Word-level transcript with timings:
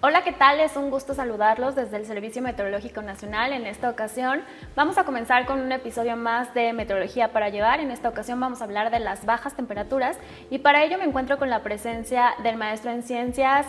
Hola, 0.00 0.22
¿qué 0.22 0.30
tal? 0.30 0.60
Es 0.60 0.76
un 0.76 0.90
gusto 0.90 1.12
saludarlos 1.12 1.74
desde 1.74 1.96
el 1.96 2.06
Servicio 2.06 2.40
Meteorológico 2.40 3.02
Nacional. 3.02 3.52
En 3.52 3.66
esta 3.66 3.90
ocasión 3.90 4.44
vamos 4.76 4.96
a 4.96 5.02
comenzar 5.02 5.44
con 5.44 5.58
un 5.58 5.72
episodio 5.72 6.16
más 6.16 6.54
de 6.54 6.72
Meteorología 6.72 7.32
para 7.32 7.48
llevar. 7.48 7.80
En 7.80 7.90
esta 7.90 8.08
ocasión 8.08 8.38
vamos 8.38 8.60
a 8.60 8.64
hablar 8.64 8.92
de 8.92 9.00
las 9.00 9.26
bajas 9.26 9.56
temperaturas 9.56 10.16
y 10.50 10.58
para 10.58 10.84
ello 10.84 10.98
me 10.98 11.04
encuentro 11.04 11.36
con 11.36 11.50
la 11.50 11.64
presencia 11.64 12.34
del 12.44 12.56
maestro 12.56 12.92
en 12.92 13.02
ciencias 13.02 13.66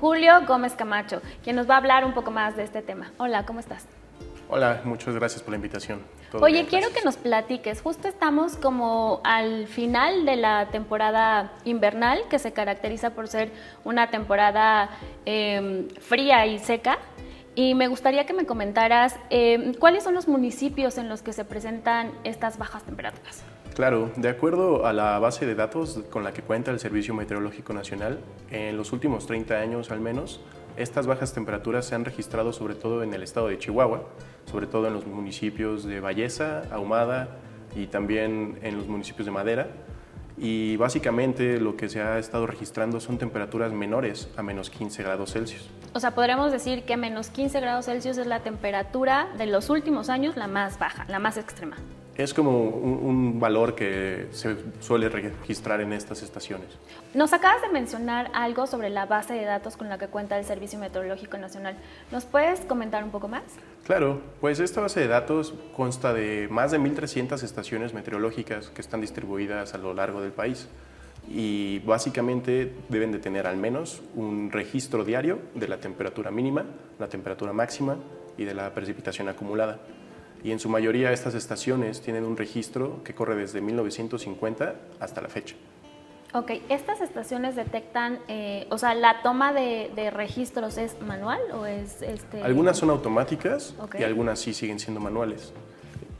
Julio 0.00 0.44
Gómez 0.48 0.74
Camacho, 0.74 1.22
quien 1.44 1.54
nos 1.54 1.70
va 1.70 1.74
a 1.74 1.78
hablar 1.78 2.04
un 2.04 2.12
poco 2.12 2.32
más 2.32 2.56
de 2.56 2.64
este 2.64 2.82
tema. 2.82 3.12
Hola, 3.16 3.46
¿cómo 3.46 3.60
estás? 3.60 3.86
Hola, 4.50 4.80
muchas 4.84 5.14
gracias 5.14 5.42
por 5.42 5.50
la 5.50 5.56
invitación. 5.56 6.00
Oye, 6.40 6.64
quiero 6.64 6.88
que 6.90 7.02
nos 7.04 7.18
platiques, 7.18 7.82
justo 7.82 8.08
estamos 8.08 8.56
como 8.56 9.20
al 9.22 9.66
final 9.66 10.24
de 10.24 10.36
la 10.36 10.68
temporada 10.70 11.52
invernal, 11.64 12.20
que 12.30 12.38
se 12.38 12.52
caracteriza 12.52 13.10
por 13.10 13.28
ser 13.28 13.50
una 13.84 14.10
temporada 14.10 14.88
em, 15.26 15.88
fría 16.00 16.46
y 16.46 16.58
seca, 16.58 16.98
y 17.54 17.74
me 17.74 17.88
gustaría 17.88 18.24
que 18.24 18.32
me 18.32 18.46
comentaras 18.46 19.16
em, 19.28 19.74
cuáles 19.74 20.04
son 20.04 20.14
los 20.14 20.28
municipios 20.28 20.96
en 20.96 21.10
los 21.10 21.20
que 21.20 21.34
se 21.34 21.44
presentan 21.44 22.12
estas 22.24 22.56
bajas 22.56 22.84
temperaturas. 22.84 23.42
Claro, 23.74 24.10
de 24.16 24.30
acuerdo 24.30 24.86
a 24.86 24.94
la 24.94 25.18
base 25.18 25.44
de 25.44 25.54
datos 25.54 26.00
con 26.10 26.24
la 26.24 26.32
que 26.32 26.42
cuenta 26.42 26.70
el 26.70 26.80
Servicio 26.80 27.12
Meteorológico 27.14 27.74
Nacional, 27.74 28.18
en 28.50 28.76
los 28.78 28.92
últimos 28.92 29.26
30 29.26 29.54
años 29.56 29.90
al 29.90 30.00
menos, 30.00 30.40
estas 30.76 31.06
bajas 31.06 31.32
temperaturas 31.32 31.86
se 31.86 31.96
han 31.96 32.04
registrado 32.04 32.52
sobre 32.52 32.76
todo 32.76 33.02
en 33.02 33.12
el 33.12 33.24
estado 33.24 33.48
de 33.48 33.58
Chihuahua, 33.58 34.04
sobre 34.50 34.66
todo 34.66 34.86
en 34.86 34.94
los 34.94 35.06
municipios 35.06 35.84
de 35.84 36.00
Valleza, 36.00 36.62
Ahumada 36.70 37.28
y 37.74 37.86
también 37.86 38.58
en 38.62 38.76
los 38.76 38.88
municipios 38.88 39.26
de 39.26 39.32
Madera. 39.32 39.68
Y 40.36 40.76
básicamente 40.76 41.60
lo 41.60 41.76
que 41.76 41.88
se 41.88 42.00
ha 42.00 42.18
estado 42.18 42.46
registrando 42.46 43.00
son 43.00 43.18
temperaturas 43.18 43.72
menores 43.72 44.28
a 44.36 44.42
menos 44.42 44.70
15 44.70 45.02
grados 45.02 45.32
Celsius. 45.32 45.68
O 45.94 46.00
sea, 46.00 46.12
podríamos 46.12 46.52
decir 46.52 46.84
que 46.84 46.96
menos 46.96 47.30
15 47.30 47.60
grados 47.60 47.86
Celsius 47.86 48.18
es 48.18 48.26
la 48.26 48.40
temperatura 48.40 49.28
de 49.36 49.46
los 49.46 49.68
últimos 49.68 50.08
años 50.08 50.36
la 50.36 50.46
más 50.46 50.78
baja, 50.78 51.06
la 51.08 51.18
más 51.18 51.36
extrema 51.38 51.76
es 52.18 52.34
como 52.34 52.64
un, 52.64 53.38
valor 53.38 53.76
que 53.76 54.26
se 54.32 54.56
suele 54.80 55.08
registrar 55.08 55.80
en 55.80 55.92
estas 55.92 56.22
estaciones. 56.22 56.66
Nos 57.14 57.32
acabas 57.32 57.62
de 57.62 57.68
mencionar 57.68 58.28
algo 58.34 58.66
sobre 58.66 58.90
la 58.90 59.06
base 59.06 59.34
de 59.34 59.44
datos 59.44 59.76
con 59.76 59.88
la 59.88 59.98
que 59.98 60.08
cuenta 60.08 60.36
el 60.36 60.44
Servicio 60.44 60.80
Meteorológico 60.80 61.38
Nacional. 61.38 61.76
¿Nos 62.10 62.24
puedes 62.24 62.60
comentar 62.62 63.04
un 63.04 63.12
poco 63.12 63.28
más? 63.28 63.44
Claro, 63.86 64.20
pues 64.40 64.58
esta 64.58 64.80
base 64.80 64.98
de 64.98 65.06
datos 65.06 65.54
consta 65.76 66.12
de 66.12 66.48
más 66.50 66.72
de 66.72 66.80
1.300 66.80 67.40
estaciones 67.44 67.94
meteorológicas 67.94 68.70
que 68.70 68.80
están 68.80 69.00
distribuidas 69.00 69.74
a 69.74 69.78
lo 69.78 69.94
largo 69.94 70.20
del 70.20 70.32
país 70.32 70.66
y 71.28 71.78
básicamente 71.80 72.74
deben 72.88 73.12
de 73.12 73.20
tener 73.20 73.46
al 73.46 73.58
menos 73.58 74.02
un 74.16 74.50
registro 74.50 75.04
diario 75.04 75.38
de 75.54 75.68
la 75.68 75.78
temperatura 75.78 76.32
mínima, 76.32 76.64
la 76.98 77.06
temperatura 77.08 77.52
máxima 77.52 77.96
y 78.36 78.44
de 78.44 78.54
la 78.54 78.74
precipitación 78.74 79.28
acumulada 79.28 79.78
y 80.42 80.52
en 80.52 80.58
su 80.58 80.68
mayoría 80.68 81.12
estas 81.12 81.34
estaciones 81.34 82.00
tienen 82.00 82.24
un 82.24 82.36
registro 82.36 83.02
que 83.04 83.14
corre 83.14 83.36
desde 83.36 83.60
1950 83.60 84.74
hasta 85.00 85.20
la 85.20 85.28
fecha. 85.28 85.54
Ok, 86.34 86.50
¿estas 86.68 87.00
estaciones 87.00 87.56
detectan, 87.56 88.18
eh, 88.28 88.66
o 88.70 88.76
sea, 88.76 88.94
la 88.94 89.22
toma 89.22 89.54
de, 89.54 90.10
registros 90.12 90.76
es 90.76 91.00
manual 91.00 91.40
o 91.54 91.64
es...? 91.64 92.02
Este... 92.02 92.42
Algunas 92.42 92.76
son 92.76 92.90
automáticas 92.90 93.74
y 93.98 94.02
algunas 94.02 94.38
sí 94.38 94.52
siguen 94.52 94.78
siendo 94.78 95.00
manuales. 95.00 95.54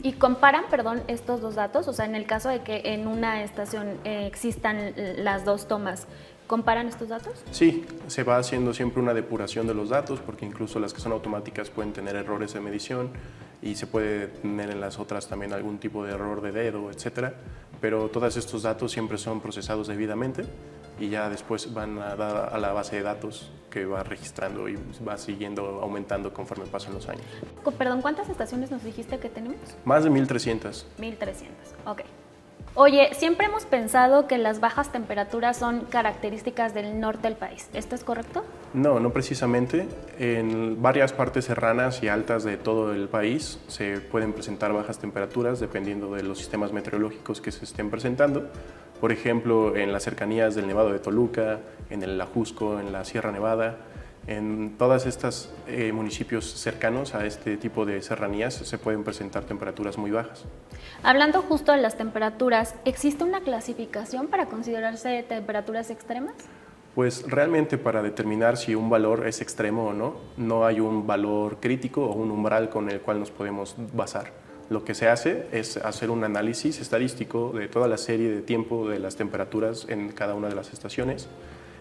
¿Y 0.03 0.13
comparan, 0.13 0.65
perdón, 0.71 1.03
estos 1.09 1.41
dos 1.43 1.57
datos? 1.57 1.89
O 1.89 1.93
sea, 1.93 2.07
en 2.07 2.15
el 2.15 2.25
caso 2.25 2.49
de 2.49 2.61
que 2.63 2.83
en 2.85 3.07
una 3.07 3.43
estación 3.43 3.99
eh, 4.05 4.27
existan 4.27 4.95
las 5.19 5.45
dos 5.45 5.69
tomas, 5.69 6.07
¿comparan 6.49 6.89
estos 6.89 7.09
datos? 7.09 7.35
Sí, 7.53 7.87
se 8.09 8.25
va 8.25 8.39
haciendo 8.39 8.75
siempre 8.75 9.01
una 9.01 9.15
depuración 9.15 9.69
de 9.69 9.75
los 9.75 9.91
datos 9.91 10.19
porque 10.19 10.45
incluso 10.45 10.81
las 10.81 10.93
que 10.93 11.01
son 11.01 11.13
automáticas 11.13 11.71
pueden 11.71 11.93
tener 11.93 12.17
errores 12.17 12.55
de 12.55 12.61
medición 12.61 13.11
y 13.63 13.77
se 13.77 13.87
puede 13.87 14.27
tener 14.29 14.71
en 14.71 14.81
las 14.81 14.99
otras 14.99 15.29
también 15.29 15.53
algún 15.53 15.79
tipo 15.79 16.05
de 16.05 16.15
error 16.15 16.41
de 16.41 16.51
dedo, 16.51 16.91
etcétera, 16.91 17.35
pero 17.81 18.09
todos 18.09 18.37
estos 18.37 18.63
datos 18.63 18.91
siempre 18.91 19.19
son 19.19 19.41
procesados 19.41 19.87
debidamente 19.87 20.45
y 20.99 21.11
ya 21.11 21.29
después 21.29 21.73
van 21.73 21.99
a, 21.99 22.13
a 22.13 22.59
la 22.59 22.73
base 22.73 22.97
de 22.97 23.03
datos 23.03 23.53
que 23.71 23.85
va 23.85 24.03
registrando 24.03 24.69
y 24.69 24.77
va 25.07 25.19
siguiendo 25.19 25.81
aumentando 25.83 26.33
conforme 26.33 26.67
pasan 26.67 26.95
los 26.95 27.09
años. 27.09 27.23
Perdón, 27.77 28.01
¿cuántas 28.01 28.29
estaciones 28.29 28.71
nos 28.71 28.83
dijiste 28.83 29.19
que 29.19 29.29
tenemos? 29.29 29.59
Más 29.85 30.03
de 30.03 30.11
1300. 30.11 30.87
1300, 30.99 31.75
ok. 31.87 32.01
Oye, 32.81 33.09
siempre 33.13 33.47
hemos 33.47 33.65
pensado 33.65 34.29
que 34.29 34.39
las 34.39 34.61
bajas 34.61 34.93
temperaturas 34.93 35.57
son 35.57 35.81
características 35.81 36.75
del 36.75 37.01
norte 37.01 37.23
del 37.23 37.37
país. 37.37 37.69
¿Esto 37.75 37.97
es 37.97 38.05
correcto? 38.05 38.45
No, 38.73 39.01
no 39.01 39.11
precisamente. 39.11 39.89
En 40.21 40.81
varias 40.81 41.13
partes 41.13 41.47
serranas 41.47 42.01
y 42.05 42.09
altas 42.09 42.45
de 42.45 42.57
todo 42.57 42.93
el 42.93 43.09
país 43.09 43.59
se 43.67 43.99
pueden 43.99 44.33
presentar 44.33 44.73
bajas 44.73 45.01
temperaturas 45.01 45.59
dependiendo 45.59 46.15
de 46.15 46.23
los 46.23 46.39
sistemas 46.39 46.73
meteorológicos 46.73 47.41
que 47.41 47.51
se 47.51 47.65
estén 47.65 47.91
presentando. 47.91 48.49
Por 49.01 49.11
ejemplo, 49.11 49.75
en 49.75 49.93
las 49.93 50.05
cercanías 50.05 50.55
del 50.55 50.69
Nevado 50.69 50.93
de 50.93 51.01
Toluca, 51.01 51.59
en 51.91 52.05
el 52.05 52.21
Ajusco, 52.21 52.79
en 52.79 52.93
la 52.93 53.05
Sierra 53.05 53.33
Nevada, 53.33 53.79
en 54.29 54.77
todos 54.77 55.07
estos 55.07 55.51
eh, 55.67 55.91
municipios 55.91 56.45
cercanos 56.45 57.15
a 57.15 57.25
este 57.25 57.57
tipo 57.57 57.87
de 57.87 58.03
serranías 58.03 58.55
se 58.55 58.79
pueden 58.79 59.03
presentar 59.03 59.45
temperaturas 59.45 59.97
muy 59.97 60.11
bajas. 60.11 60.45
Hablando 61.03 61.41
justo 61.41 61.73
de 61.73 61.79
las 61.79 61.97
temperaturas, 61.97 62.75
¿existe 62.85 63.25
una 63.25 63.41
clasificación 63.41 64.29
para 64.29 64.47
considerarse 64.47 65.25
temperaturas 65.27 65.91
extremas? 65.91 66.35
Pues 66.95 67.25
realmente 67.27 67.79
para 67.79 68.03
determinar 68.03 68.59
si 68.59 68.75
un 68.75 68.91
valor 68.91 69.27
es 69.27 69.41
extremo 69.41 69.87
o 69.87 69.95
no, 69.95 70.17
no 70.37 70.67
hay 70.67 70.81
un 70.81 71.07
valor 71.07 71.59
crítico 71.59 72.05
o 72.05 72.13
un 72.13 72.31
umbral 72.31 72.69
con 72.69 72.91
el 72.91 73.01
cual 73.01 73.21
nos 73.21 73.31
podemos 73.31 73.77
basar. 73.95 74.33
Lo 74.69 74.85
que 74.85 74.95
se 74.95 75.09
hace 75.09 75.47
es 75.53 75.79
hacer 75.79 76.11
un 76.11 76.25
análisis 76.25 76.81
estadístico 76.81 77.53
de 77.53 77.69
toda 77.69 77.89
la 77.89 77.97
serie 77.97 78.29
de 78.29 78.43
tiempo 78.43 78.87
de 78.89 78.99
las 78.99 79.17
temperaturas 79.17 79.87
en 79.89 80.13
cada 80.13 80.35
una 80.35 80.49
de 80.49 80.55
las 80.55 80.75
estaciones 80.75 81.29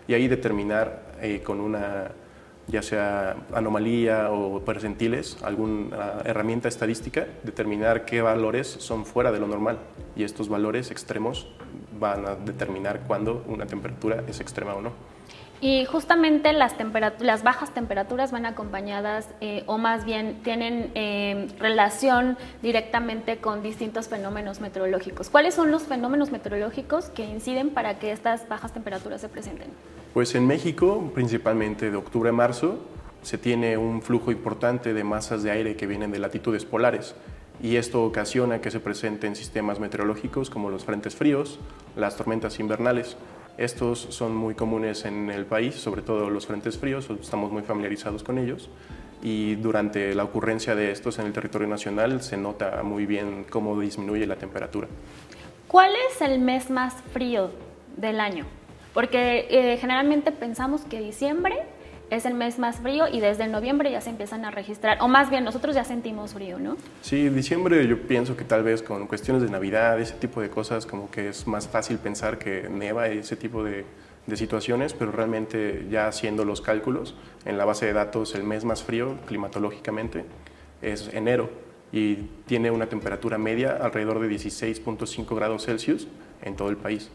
y 0.07 0.13
ahí 0.13 0.29
determinar 0.29 1.01
eh, 1.21 1.41
con 1.43 1.59
una 1.59 2.11
ya 2.67 2.81
sea 2.81 3.35
anomalía 3.53 4.29
o 4.31 4.59
percentiles, 4.61 5.37
alguna 5.41 6.21
herramienta 6.25 6.67
estadística, 6.67 7.25
determinar 7.43 8.05
qué 8.05 8.21
valores 8.21 8.67
son 8.67 9.05
fuera 9.05 9.31
de 9.31 9.39
lo 9.39 9.47
normal 9.47 9.79
y 10.15 10.23
estos 10.23 10.49
valores 10.49 10.91
extremos 10.91 11.47
van 11.99 12.25
a 12.25 12.35
determinar 12.35 13.01
cuándo 13.07 13.43
una 13.47 13.65
temperatura 13.65 14.23
es 14.27 14.39
extrema 14.39 14.75
o 14.75 14.81
no. 14.81 15.16
Y 15.59 15.85
justamente 15.85 16.53
las, 16.53 16.75
bajas 17.43 17.73
temperaturas 17.73 18.31
van 18.31 18.45
acompañadas 18.45 19.27
eh, 19.41 19.63
o 19.65 19.77
más 19.77 20.05
bien 20.05 20.41
tienen 20.43 20.91
eh, 20.93 21.47
relación 21.59 22.37
directamente 22.61 23.37
con 23.37 23.63
distintos 23.63 24.07
fenómenos 24.07 24.61
meteorológicos. 24.61 25.29
¿Cuáles 25.29 25.55
son 25.55 25.71
los 25.71 25.83
fenómenos 25.83 26.31
meteorológicos 26.31 27.05
que 27.09 27.25
inciden 27.25 27.71
para 27.71 27.97
que 27.97 28.11
estas 28.11 28.47
bajas 28.47 28.71
temperaturas 28.73 29.21
se 29.21 29.29
presenten? 29.29 29.69
Pues 30.13 30.35
en 30.35 30.45
México, 30.45 31.11
principalmente 31.13 31.89
de 31.89 31.97
octubre 31.97 32.29
a 32.29 32.33
marzo, 32.33 32.79
se 33.23 33.37
tiene 33.37 33.77
un 33.77 34.01
flujo 34.01 34.31
importante 34.31 34.93
de 34.93 35.03
masas 35.03 35.43
de 35.43 35.51
aire 35.51 35.75
que 35.75 35.87
vienen 35.87 36.11
de 36.11 36.19
latitudes 36.19 36.65
polares 36.65 37.15
y 37.61 37.77
esto 37.77 38.03
ocasiona 38.03 38.61
que 38.61 38.69
se 38.71 38.79
presenten 38.79 39.35
sistemas 39.35 39.79
meteorológicos 39.79 40.49
como 40.49 40.69
los 40.69 40.85
frentes 40.85 41.15
fríos, 41.15 41.59
las 41.95 42.15
tormentas 42.15 42.59
invernales. 42.59 43.17
Estos 43.57 43.99
son 43.99 44.35
muy 44.35 44.53
comunes 44.53 45.05
en 45.05 45.31
el 45.31 45.45
país, 45.45 45.75
sobre 45.75 46.03
todo 46.03 46.29
los 46.29 46.45
frentes 46.45 46.77
fríos, 46.77 47.09
estamos 47.09 47.51
muy 47.51 47.63
familiarizados 47.63 48.23
con 48.23 48.37
ellos 48.37 48.69
y 49.23 49.55
durante 49.55 50.13
la 50.13 50.23
ocurrencia 50.23 50.75
de 50.75 50.91
estos 50.91 51.17
en 51.17 51.25
el 51.25 51.33
territorio 51.33 51.67
nacional 51.67 52.21
se 52.21 52.37
nota 52.37 52.83
muy 52.83 53.07
bien 53.07 53.45
cómo 53.49 53.79
disminuye 53.79 54.27
la 54.27 54.35
temperatura. 54.35 54.87
¿Cuál 55.67 55.91
es 56.09 56.21
el 56.21 56.39
mes 56.39 56.69
más 56.69 56.93
frío 57.11 57.49
del 57.95 58.19
año? 58.19 58.45
Porque 58.93 59.47
eh, 59.49 59.77
generalmente 59.77 60.31
pensamos 60.31 60.81
que 60.85 60.99
diciembre 60.99 61.55
es 62.09 62.25
el 62.25 62.33
mes 62.33 62.59
más 62.59 62.77
frío 62.77 63.07
y 63.07 63.19
desde 63.19 63.47
noviembre 63.47 63.91
ya 63.91 64.01
se 64.01 64.09
empiezan 64.09 64.45
a 64.45 64.51
registrar, 64.51 64.97
o 65.01 65.07
más 65.07 65.29
bien 65.29 65.43
nosotros 65.43 65.75
ya 65.75 65.83
sentimos 65.83 66.33
frío, 66.33 66.59
¿no? 66.59 66.77
Sí, 67.01 67.29
diciembre 67.29 67.87
yo 67.87 68.01
pienso 68.01 68.37
que 68.37 68.43
tal 68.43 68.63
vez 68.63 68.81
con 68.81 69.07
cuestiones 69.07 69.43
de 69.43 69.49
Navidad, 69.49 69.99
ese 69.99 70.15
tipo 70.15 70.41
de 70.41 70.49
cosas, 70.49 70.85
como 70.85 71.11
que 71.11 71.29
es 71.29 71.47
más 71.47 71.67
fácil 71.67 71.97
pensar 71.97 72.37
que 72.37 72.69
neva 72.69 73.07
ese 73.07 73.35
tipo 73.35 73.63
de, 73.63 73.85
de 74.27 74.37
situaciones, 74.37 74.93
pero 74.93 75.11
realmente 75.11 75.87
ya 75.89 76.07
haciendo 76.07 76.45
los 76.45 76.61
cálculos, 76.61 77.15
en 77.45 77.57
la 77.57 77.65
base 77.65 77.85
de 77.85 77.93
datos 77.93 78.35
el 78.35 78.43
mes 78.43 78.65
más 78.65 78.83
frío 78.83 79.17
climatológicamente 79.25 80.25
es 80.81 81.09
enero 81.13 81.49
y 81.91 82.15
tiene 82.45 82.69
una 82.71 82.87
temperatura 82.87 83.37
media 83.37 83.77
alrededor 83.77 84.19
de 84.19 84.29
16.5 84.29 85.35
grados 85.35 85.65
Celsius 85.65 86.07
en 86.41 86.55
todo 86.55 86.69
el 86.69 86.77
país. 86.77 87.09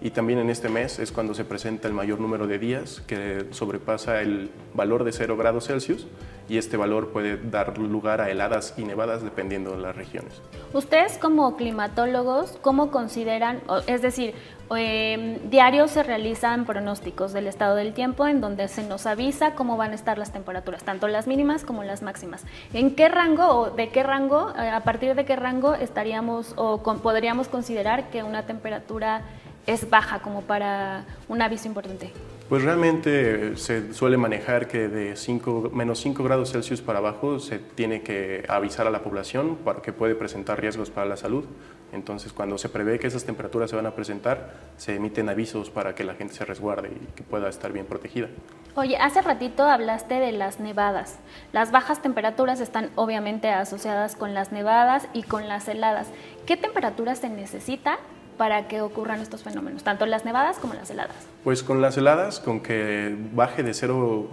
Y 0.00 0.10
también 0.10 0.38
en 0.38 0.50
este 0.50 0.68
mes 0.68 0.98
es 0.98 1.10
cuando 1.10 1.34
se 1.34 1.44
presenta 1.44 1.88
el 1.88 1.94
mayor 1.94 2.20
número 2.20 2.46
de 2.46 2.58
días 2.58 3.02
que 3.06 3.46
sobrepasa 3.50 4.20
el 4.20 4.50
valor 4.74 5.04
de 5.04 5.12
0 5.12 5.36
grados 5.36 5.66
Celsius 5.66 6.06
y 6.48 6.58
este 6.58 6.76
valor 6.76 7.08
puede 7.12 7.36
dar 7.38 7.78
lugar 7.78 8.20
a 8.20 8.30
heladas 8.30 8.74
y 8.76 8.84
nevadas 8.84 9.22
dependiendo 9.22 9.72
de 9.72 9.78
las 9.78 9.96
regiones. 9.96 10.40
Ustedes 10.72 11.18
como 11.18 11.56
climatólogos, 11.56 12.58
¿cómo 12.62 12.90
consideran, 12.90 13.62
es 13.86 14.02
decir, 14.02 14.34
eh, 14.76 15.40
diarios 15.48 15.92
se 15.92 16.02
realizan 16.02 16.66
pronósticos 16.66 17.32
del 17.32 17.46
estado 17.46 17.76
del 17.76 17.94
tiempo 17.94 18.26
en 18.26 18.40
donde 18.40 18.68
se 18.68 18.82
nos 18.86 19.06
avisa 19.06 19.54
cómo 19.54 19.76
van 19.76 19.92
a 19.92 19.94
estar 19.94 20.18
las 20.18 20.32
temperaturas, 20.32 20.84
tanto 20.84 21.08
las 21.08 21.26
mínimas 21.26 21.64
como 21.64 21.84
las 21.84 22.02
máximas. 22.02 22.44
¿En 22.72 22.94
qué 22.94 23.08
rango 23.08 23.46
o 23.46 23.70
de 23.70 23.88
qué 23.88 24.02
rango, 24.02 24.52
a 24.56 24.80
partir 24.80 25.14
de 25.14 25.24
qué 25.24 25.36
rango 25.36 25.74
estaríamos 25.74 26.52
o 26.56 26.82
podríamos 26.82 27.48
considerar 27.48 28.10
que 28.10 28.22
una 28.22 28.44
temperatura 28.44 29.22
es 29.66 29.88
baja 29.90 30.20
como 30.20 30.42
para 30.42 31.04
un 31.28 31.42
aviso 31.42 31.68
importante? 31.68 32.12
Pues 32.48 32.62
realmente 32.62 33.56
se 33.56 33.92
suele 33.92 34.16
manejar 34.16 34.68
que 34.68 34.86
de 34.86 35.16
5, 35.16 35.70
menos 35.72 35.98
5 35.98 36.22
grados 36.22 36.52
Celsius 36.52 36.80
para 36.80 37.00
abajo 37.00 37.40
se 37.40 37.58
tiene 37.58 38.02
que 38.02 38.44
avisar 38.48 38.86
a 38.86 38.90
la 38.90 39.02
población 39.02 39.56
para 39.56 39.82
que 39.82 39.92
puede 39.92 40.14
presentar 40.14 40.60
riesgos 40.60 40.90
para 40.90 41.08
la 41.08 41.16
salud. 41.16 41.44
Entonces, 41.92 42.32
cuando 42.32 42.56
se 42.56 42.68
prevé 42.68 43.00
que 43.00 43.08
esas 43.08 43.24
temperaturas 43.24 43.70
se 43.70 43.74
van 43.74 43.86
a 43.86 43.96
presentar, 43.96 44.54
se 44.76 44.94
emiten 44.94 45.28
avisos 45.28 45.70
para 45.70 45.96
que 45.96 46.04
la 46.04 46.14
gente 46.14 46.34
se 46.34 46.44
resguarde 46.44 46.88
y 46.88 47.06
que 47.14 47.24
pueda 47.24 47.48
estar 47.48 47.72
bien 47.72 47.86
protegida. 47.86 48.28
Oye, 48.76 48.96
hace 48.96 49.22
ratito 49.22 49.64
hablaste 49.64 50.20
de 50.20 50.30
las 50.30 50.60
nevadas. 50.60 51.18
Las 51.52 51.72
bajas 51.72 52.00
temperaturas 52.00 52.60
están 52.60 52.90
obviamente 52.94 53.50
asociadas 53.50 54.14
con 54.14 54.34
las 54.34 54.52
nevadas 54.52 55.08
y 55.12 55.24
con 55.24 55.48
las 55.48 55.66
heladas. 55.66 56.08
¿Qué 56.44 56.56
temperatura 56.56 57.16
se 57.16 57.28
necesita 57.28 57.98
para 58.36 58.68
que 58.68 58.80
ocurran 58.80 59.20
estos 59.20 59.42
fenómenos, 59.42 59.82
tanto 59.82 60.06
las 60.06 60.24
nevadas 60.24 60.58
como 60.58 60.74
las 60.74 60.90
heladas? 60.90 61.16
Pues 61.44 61.62
con 61.62 61.80
las 61.80 61.96
heladas, 61.96 62.40
con 62.40 62.60
que 62.60 63.16
baje 63.32 63.62
de 63.62 63.74
0 63.74 64.28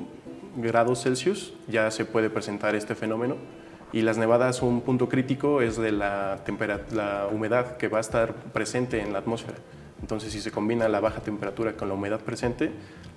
grados 0.58 1.04
Celsius, 1.04 1.54
ya 1.68 1.90
se 1.92 2.06
puede 2.06 2.30
presentar 2.30 2.76
este 2.76 2.96
fenómeno. 2.96 3.38
Y 3.92 4.02
las 4.02 4.18
nevadas, 4.18 4.64
un 4.64 4.82
punto 4.82 5.08
crítico 5.08 5.62
es 5.62 5.78
de 5.78 5.92
la, 5.92 6.40
la 6.92 7.28
humedad 7.32 7.78
que 7.78 7.88
va 7.88 8.00
a 8.00 8.02
estar 8.02 8.34
presente 8.34 9.02
en 9.02 9.14
la 9.14 9.20
atmósfera. 9.20 9.58
Entonces, 10.02 10.32
si 10.34 10.42
se 10.42 10.52
combina 10.52 10.90
la 10.90 11.00
baja 11.00 11.22
temperatura 11.22 11.74
con 11.74 11.88
la 11.88 11.94
humedad 11.94 12.20
presente, 12.20 12.72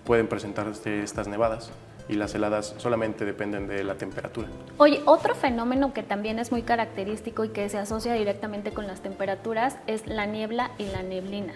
pueden 0.04 0.28
presentarse 0.28 1.02
estas 1.02 1.28
nevadas 1.28 1.72
y 2.08 2.14
las 2.14 2.34
heladas 2.34 2.74
solamente 2.78 3.24
dependen 3.24 3.66
de 3.66 3.84
la 3.84 3.96
temperatura. 3.96 4.48
Oye, 4.78 5.02
otro 5.06 5.34
fenómeno 5.34 5.92
que 5.92 6.02
también 6.02 6.38
es 6.38 6.52
muy 6.52 6.62
característico 6.62 7.44
y 7.44 7.48
que 7.50 7.68
se 7.68 7.78
asocia 7.78 8.14
directamente 8.14 8.72
con 8.72 8.86
las 8.86 9.00
temperaturas 9.00 9.76
es 9.86 10.06
la 10.06 10.26
niebla 10.26 10.70
y 10.78 10.86
la 10.86 11.02
neblina. 11.02 11.54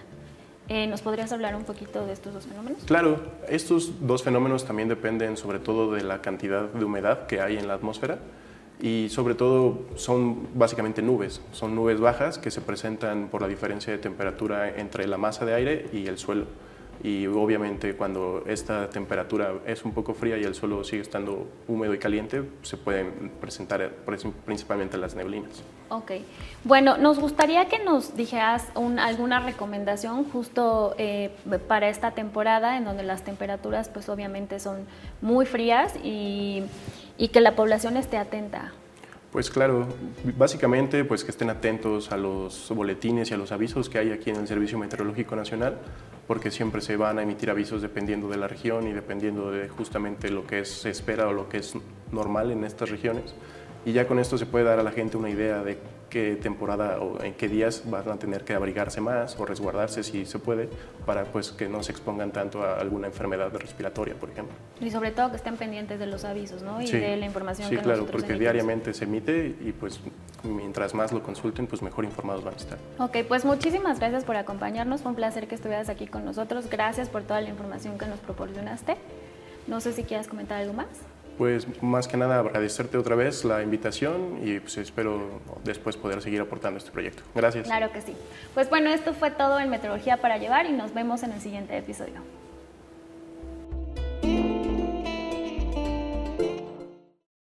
Eh, 0.69 0.87
¿Nos 0.87 1.03
podrías 1.03 1.33
hablar 1.33 1.57
un 1.57 1.65
poquito 1.65 2.07
de 2.07 2.13
estos 2.13 2.33
dos 2.33 2.47
fenómenos? 2.47 2.83
Claro, 2.85 3.21
estos 3.49 4.07
dos 4.07 4.23
fenómenos 4.23 4.65
también 4.65 4.89
dependen 4.89 5.37
sobre 5.37 5.59
todo 5.59 5.93
de 5.93 6.05
la 6.05 6.23
cantidad 6.23 6.69
de 6.69 6.85
humedad 6.85 7.27
que 7.27 7.41
hay 7.41 7.57
en 7.57 7.67
la 7.67 7.75
atmósfera 7.75 8.19
y 8.81 9.09
sobre 9.11 9.35
todo 9.35 9.81
son 9.97 10.49
básicamente 10.55 11.03
nubes, 11.03 11.41
son 11.53 11.75
nubes 11.75 11.99
bajas 11.99 12.39
que 12.39 12.51
se 12.51 12.61
presentan 12.61 13.29
por 13.29 13.43
la 13.43 13.49
diferencia 13.49 13.93
de 13.93 13.99
temperatura 13.99 14.69
entre 14.69 15.07
la 15.07 15.19
masa 15.19 15.45
de 15.45 15.55
aire 15.55 15.87
y 15.93 16.07
el 16.07 16.19
suelo 16.19 16.47
y 17.03 17.27
obviamente 17.27 17.95
cuando 17.97 18.45
esta 18.47 18.91
temperatura 18.91 19.55
es 19.67 19.85
un 19.85 19.93
poco 19.93 20.13
fría 20.13 20.37
y 20.37 20.45
el 20.45 20.55
suelo 20.55 20.85
sigue 20.85 21.03
estando 21.03 21.49
húmedo 21.67 21.95
y 21.95 21.99
caliente, 21.99 22.43
se 22.63 22.77
pueden 22.77 23.31
presentar 23.41 23.91
principalmente 24.45 24.99
las 24.99 25.15
neblinas. 25.15 25.63
Ok, 25.89 26.13
bueno, 26.65 26.99
nos 26.99 27.19
gustaría 27.19 27.67
que 27.69 27.79
nos 27.79 28.17
dijeras 28.17 28.69
alguna 28.75 29.41
recomendación 29.41 30.25
justo 30.25 30.95
eh, 30.99 31.31
para 31.67 31.89
esta 31.89 32.13
temporada 32.13 32.77
en 32.77 32.85
donde 32.85 33.03
las 33.03 33.25
temperaturas 33.25 33.89
pues 33.89 34.09
obviamente 34.09 34.61
son 34.61 34.87
muy 35.23 35.47
frías 35.47 35.95
y, 36.05 36.65
y 37.17 37.29
que 37.29 37.41
la 37.41 37.57
población 37.57 37.97
esté 37.97 38.19
atenta. 38.19 38.73
Pues 39.33 39.49
claro, 39.49 39.87
básicamente 40.37 41.05
pues 41.05 41.23
que 41.23 41.31
estén 41.31 41.51
atentos 41.51 42.11
a 42.11 42.17
los 42.17 42.69
boletines 42.75 43.31
y 43.31 43.35
a 43.35 43.37
los 43.37 43.53
avisos 43.53 43.89
que 43.89 43.99
hay 43.99 44.11
aquí 44.11 44.31
en 44.31 44.37
el 44.37 44.49
Servicio 44.49 44.77
Meteorológico 44.77 45.37
Nacional, 45.37 45.79
porque 46.31 46.53
siempre 46.53 46.81
se 46.81 46.97
van 46.97 47.19
a 47.19 47.25
emitir 47.25 47.51
avisos 47.51 47.83
dependiendo 47.83 48.29
de 48.29 48.37
la 48.37 48.47
región 48.47 48.87
y 48.87 48.93
dependiendo 48.93 49.51
de 49.51 49.69
justamente 49.69 50.31
lo 50.31 50.47
que 50.47 50.65
se 50.65 50.89
espera 50.89 51.27
o 51.27 51.33
lo 51.33 51.49
que 51.49 51.57
es 51.57 51.75
normal 52.13 52.53
en 52.53 52.63
estas 52.63 52.89
regiones. 52.89 53.35
Y 53.85 53.91
ya 53.91 54.07
con 54.07 54.21
esto 54.21 54.39
se 54.39 54.47
puede 54.47 54.65
dar 54.65 54.79
a 54.79 54.85
la 54.85 54.93
gente 54.93 55.17
una 55.17 55.29
idea 55.29 55.65
de 55.65 55.79
qué 56.09 56.37
temporada 56.37 57.01
o 57.01 57.21
en 57.21 57.35
qué 57.35 57.49
días 57.49 57.83
van 57.87 58.09
a 58.09 58.17
tener 58.17 58.45
que 58.45 58.55
abrigarse 58.55 59.01
más 59.01 59.41
o 59.41 59.45
resguardarse 59.45 60.05
si 60.05 60.25
se 60.25 60.39
puede 60.39 60.69
para 61.05 61.25
pues 61.25 61.51
que 61.51 61.69
no 61.69 61.83
se 61.83 61.91
expongan 61.91 62.31
tanto 62.31 62.63
a 62.63 62.79
alguna 62.79 63.09
enfermedad 63.09 63.53
respiratoria, 63.53 64.15
por 64.15 64.31
ejemplo. 64.31 64.55
Y 64.81 64.91
sobre 64.91 65.11
todo 65.11 65.31
que 65.31 65.37
estén 65.37 65.57
pendientes 65.57 65.99
de 65.99 66.07
los 66.07 66.25
avisos, 66.25 66.63
¿no? 66.63 66.81
Y 66.81 66.91
de 66.91 67.17
la 67.17 67.27
información 67.27 67.69
sí, 67.69 67.77
claro, 67.77 68.07
porque 68.07 68.35
diariamente 68.35 68.95
se 68.95 69.03
emite 69.03 69.57
y 69.61 69.73
pues 69.73 70.01
mientras 70.45 70.95
más 70.95 71.13
lo 71.13 71.23
consulten, 71.23 71.67
pues 71.67 71.83
mejor 71.83 72.05
informados 72.05 72.45
van 72.45 72.55
a 72.55 72.57
estar. 72.57 72.79
Ok, 72.99 73.19
pues 73.29 73.45
muchísimas 73.45 73.99
gracias 73.99 74.25
por 74.25 74.37
acompañarnos, 74.37 75.03
fue 75.03 75.11
un 75.11 75.17
placer 75.17 75.49
que 75.49 75.55
estuvieras 75.55 75.89
aquí 75.89 76.07
con 76.07 76.25
nosotros, 76.25 76.69
gracias 76.69 77.09
por 77.09 77.23
toda 77.23 77.41
la 77.41 77.49
información 77.49 77.99
que 77.99 78.07
nos 78.07 78.21
proporcionaste. 78.21 78.97
No 79.67 79.81
sé 79.81 79.93
si 79.93 80.05
quieras 80.05 80.27
comentar 80.27 80.61
algo 80.61 80.73
más. 80.73 80.89
Pues 81.39 81.67
más 81.83 82.07
que 82.07 82.17
nada 82.19 82.41
agradecerte 82.41 82.99
otra 82.99 83.15
vez 83.15 83.45
la 83.45 83.63
invitación 83.63 84.41
y 84.45 84.61
pues 84.61 84.77
espero 84.77 85.41
después 85.65 85.97
poder 85.97 86.21
seguir 86.21 86.41
aportando 86.41 86.77
este 86.79 86.91
proyecto. 86.91 87.23
Gracias. 87.35 87.67
Claro 87.67 87.91
que 87.93 88.03
sí. 88.03 88.15
Pues 88.53 88.69
bueno, 88.69 88.91
esto 88.91 89.15
fue 89.15 89.31
todo 89.31 89.59
en 89.59 89.71
Meteorología 89.71 90.19
para 90.19 90.37
Llevar 90.37 90.67
y 90.67 90.73
nos 90.73 90.93
vemos 90.93 91.23
en 91.23 91.33
el 91.33 91.41
siguiente 91.41 91.79
episodio. 91.79 92.21